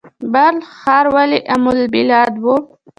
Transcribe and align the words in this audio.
بلخ 0.33 0.65
ښار 0.79 1.05
ولې 1.15 1.39
ام 1.53 1.63
البلاد 1.75 2.33
و؟ 2.43 2.45